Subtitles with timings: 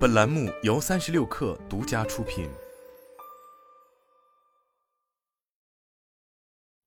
[0.00, 2.48] 本栏目由三十六氪独家出品。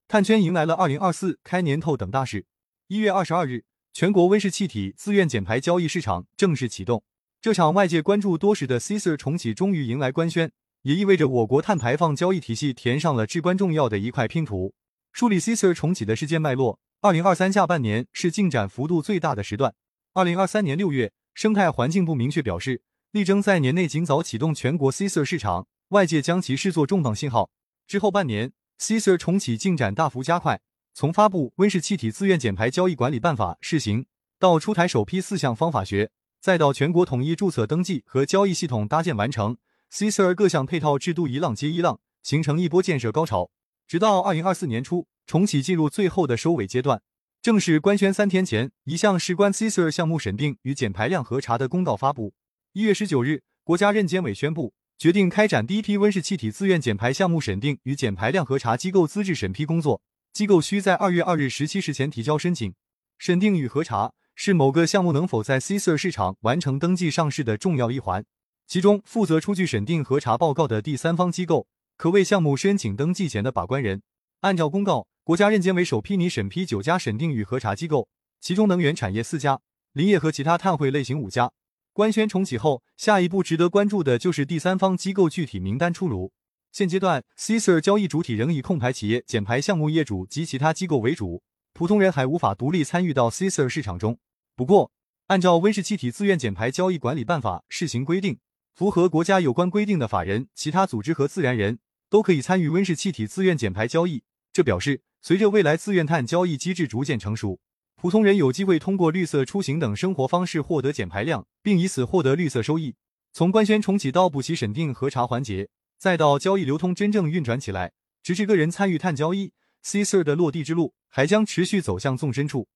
[0.07, 2.47] 碳圈迎来了二零二四开年透等大事。
[2.87, 7.03] 一月二十二日，全国温室气体自愿减排交易市场正式启动。
[7.39, 10.51] 这场外界关注多时的 CSR 重启终于迎来官宣，
[10.81, 14.73] 也意味着我国碳排放交易体系填上了至关重要的一块拼图。
[15.11, 19.75] 梳理 CSR 重启的事件脉络，二零二三下半年是进展幅度最大的时段。
[20.13, 22.81] 二零二三年六月，生态环境部明确表示，
[23.13, 27.51] 力争在年内尽早启动全国 CSR 市场，外界将其视作重磅信号。
[27.85, 30.59] 之后半年，CSR 重启进展大幅加快，
[30.95, 34.07] 从发布温室气体自愿减排交易管理办法试行，
[34.39, 36.09] 到出台首批四项方法学。
[36.41, 39.57] 再到全国统一注册登记和交易系统搭建完成
[39.91, 43.51] ，CSR 各项配套制度一浪接一浪，形成一波建设高潮。
[43.87, 47.03] 直到二零二四年初，重启进入最后的收尾阶段。
[47.43, 52.33] 正式官宣三天前，一项事关 CSR 项目审定与减排量核查的公告发布。
[52.75, 60.01] 一月十九日，国家认监委宣布，决定开展第一批温室气体自愿减排项目审定与减排量核查机构资质审批工作。
[60.31, 62.73] 机构需在二月二日十七时前提交申请。
[63.19, 64.13] 审定与核查。
[64.33, 68.25] 是某个项目能否在 CSR 市场完成登记上市的重要一环，
[68.65, 74.01] 其中负责出具审定核查报告的第三方机构，可为项目申请登记前的把关人。
[74.39, 78.07] 按照公告，国家认监委首批拟审批九家审定与核查机构，
[78.41, 81.51] 其中能源产业四家，林业和其他碳汇类型五家。
[81.95, 86.31] 官宣重启后，下一步值得关注的就是第三方机构具体名单出炉。
[86.71, 91.43] 现阶段，CSR 交易主体仍以控排企业、减排项目业主及其他机构为主。
[91.71, 94.17] 普通人还无法独立参与到 CSR 市场中。
[94.55, 94.91] 不过，
[95.27, 98.39] 按照温室气体自愿减排交易管理办法试行规定，
[98.73, 101.77] 符合国家有关规定的法人、其他组织和自然人
[102.09, 104.23] 都可以参与温室气体自愿减排交易。
[104.51, 107.59] 这表示，随着未来自愿碳交易机制逐渐成熟，
[108.03, 112.95] 普通人有机会通过绿色出行等生活方式获得减排量，并以此获得绿色收益。
[113.31, 119.53] 从官宣重启到补齐审定核查环节，再到交易流通真正运转起来，直至个人参与碳交易。
[119.85, 122.67] CSR 的落地之路还将持续走向纵深处。